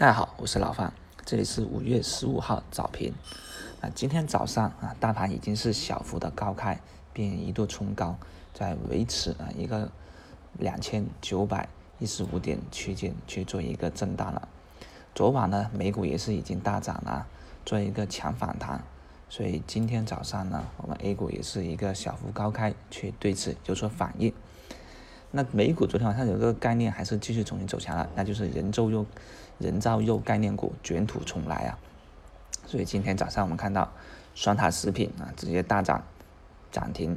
[0.00, 0.90] 大家好，我是老范，
[1.26, 3.12] 这里是五月十五号早评。
[3.82, 6.80] 啊，今天早上啊，大盘已经是小幅的高开，
[7.12, 8.16] 并一度冲高，
[8.54, 9.92] 在维持啊一个
[10.58, 11.68] 两千九百
[11.98, 14.48] 一十五点区间去做一个震荡了。
[15.14, 17.26] 昨晚呢，美股也是已经大涨了，
[17.66, 18.82] 做一个强反弹，
[19.28, 24.32] 所以今天早上呢，我们 A 股也是一个小幅高开，去对此有所反应。
[25.32, 29.06] 那美股昨天晚上有个概念还是继续重新走强了，那就是人造肉、
[29.58, 31.78] 人造肉概念股卷土重来啊！
[32.66, 33.92] 所以今天早上我们看到
[34.34, 36.02] 双塔食品啊直接大涨
[36.72, 37.16] 涨停，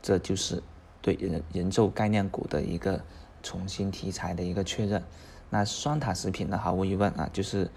[0.00, 0.62] 这就是
[1.02, 3.02] 对人人造概念股的一个
[3.42, 5.02] 重新题材的一个确认。
[5.50, 7.70] 那双塔食品呢，毫无疑问啊，就是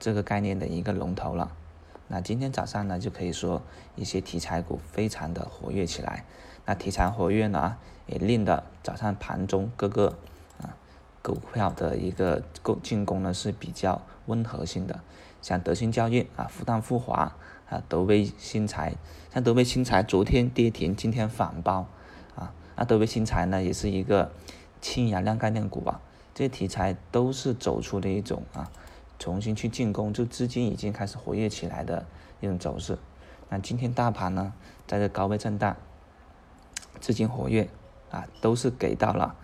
[0.00, 1.52] 这个概念的一个龙头了。
[2.12, 3.62] 那今天早上呢，就可以说
[3.96, 6.26] 一些题材股非常的活跃起来。
[6.66, 10.18] 那题材活跃呢，也令的早上盘中各个
[10.60, 10.76] 啊
[11.22, 15.00] 股票的一个攻进攻呢是比较温和性的。
[15.40, 17.34] 像德信教育啊、复旦复华
[17.70, 18.92] 啊、德威新材，
[19.32, 21.86] 像德威新材昨天跌停，今天反包
[22.36, 22.52] 啊。
[22.76, 24.30] 那德威新材呢，也是一个
[24.82, 26.02] 氢燃料概念股吧。
[26.34, 28.70] 这些题材都是走出的一种啊，
[29.22, 32.04] 重新去进攻，就资金已经开始活跃起来的
[32.40, 32.98] 一种走势。
[33.50, 34.52] 那今天大盘呢，
[34.84, 35.76] 在这高位震荡。
[37.00, 37.68] 资金活跃
[38.10, 39.36] 啊，都是给到了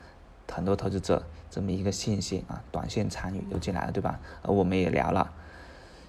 [0.50, 4.18] 很多投资者这么一个信心啊，短线参与又进来了，对吧？
[4.42, 5.32] 而我们也聊了，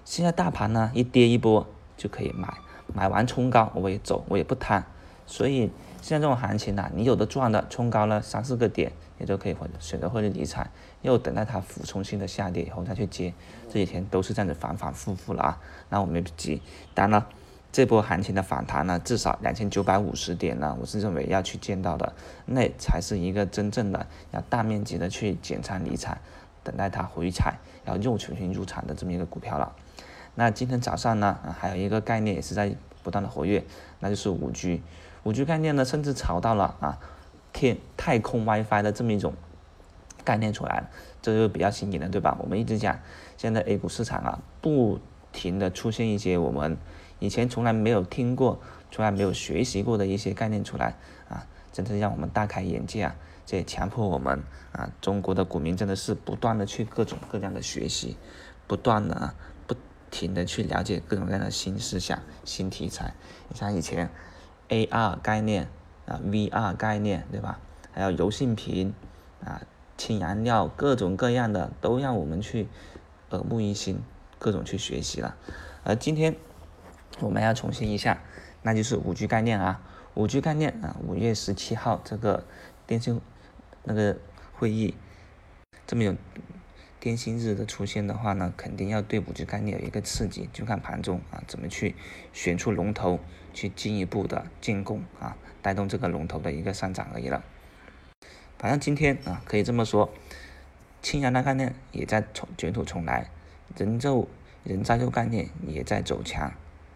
[0.04, 1.64] 现在大盘呢一跌一波
[1.96, 2.52] 就可以买，
[2.92, 4.84] 买完冲高我也走，我也不贪。
[5.30, 5.70] 所以
[6.02, 10.68] 现在这种行情呢，你有的赚的，冲高了三四个点，也都可以选择或者理财，
[11.02, 13.32] 又等待它俯冲性的下跌以后再去接。
[13.68, 16.60] 这几天都是这样子反反复复了啊，那我们不急，
[16.94, 17.28] 当然了。
[17.72, 22.12] 这波行情的反弹呢，至少两千九百五十点呢，我是认为要去见到的，
[22.46, 26.18] 那才是一个真正的要大面积的去减仓离场，
[26.64, 29.76] 等待它回踩，要又重新入场的这么一个股票了。
[30.34, 33.64] 那今天早上呢，还有一个概念也是在不断的活跃，
[34.00, 34.82] 那就是五 G，
[35.22, 36.98] 五 G 概念呢，甚至炒到了啊
[37.52, 39.34] 天太空 WiFi 的这么一种
[40.24, 42.36] 概念出来了，这就比较新颖了，对吧？
[42.40, 42.98] 我们一直讲，
[43.36, 44.98] 现在 A 股市场啊，不
[45.32, 46.76] 停的出现一些我们。
[47.18, 48.58] 以前从来没有听过、
[48.90, 50.96] 从来没有学习过的一些概念出来
[51.28, 53.14] 啊，真的让我们大开眼界啊！
[53.44, 54.42] 这也强迫我们
[54.72, 58.16] 啊，中国的股民真的是不断的去各种各样的学习，
[58.66, 59.34] 不断的、
[59.66, 59.74] 不
[60.10, 63.12] 停的去了解各种各样的新思想、新题材。
[63.50, 64.08] 你像以前
[64.70, 65.68] AR 概念
[66.06, 67.60] 啊、VR 概念，对吧？
[67.92, 68.94] 还有柔性屏
[69.44, 69.60] 啊、
[69.98, 72.68] 氢燃料，各种各样的都让我们去
[73.28, 74.00] 耳目一新，
[74.38, 75.36] 各种去学习了。
[75.84, 76.34] 而今天。
[77.18, 78.22] 我们要重新一下，
[78.62, 79.82] 那就是五 G 概念啊，
[80.14, 82.44] 五 G 概念啊，五月十七号这个
[82.86, 83.20] 电信
[83.82, 84.16] 那个
[84.54, 84.94] 会议，
[85.86, 86.14] 这么有
[87.00, 91.94] 电信日的出现的话呢，肯定要对五 G 概念有一个刺激，就看盘中啊怎么去
[92.34, 93.18] 选出龙头，
[93.54, 97.42] 去进一步的进攻啊，带动这个龙头的一个上涨而已了。
[98.58, 100.12] 反正今天啊，可以这么说，
[101.00, 103.30] 氢燃料概念也在重卷土重来，
[103.74, 104.26] 人造
[104.62, 106.52] 人造肉概念也在走强。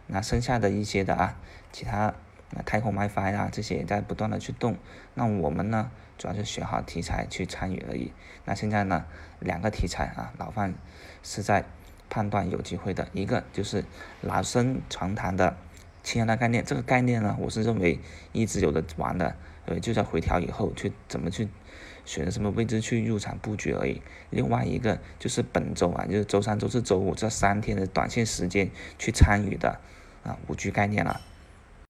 [0.07, 1.41] 那剩下的一些的啊，
[1.73, 2.15] 其他
[2.51, 4.77] 那太空 WiFi 啊，这些也在不断的去动。
[5.15, 8.13] 那我们呢，主要是选好题材去参与而已。
[8.45, 9.05] 那现在呢，
[9.41, 10.75] 两个题材啊，老范
[11.23, 11.65] 是在
[12.09, 13.09] 判断有机会的。
[13.13, 13.85] 一个就是
[14.21, 15.57] 老生常谈的
[16.03, 17.99] 氢燃料概念，这个概念呢，我是认为
[18.33, 19.35] 一直有的玩的，
[19.67, 21.49] 呃，就在回调以后去怎么去
[22.05, 24.03] 选择什么位置去入场布局而已。
[24.31, 29.81] 另外一个就是本周啊，就是周三、周四、周五这三天的短线时间去参与的。
[30.23, 31.21] 啊，五 G 概念了。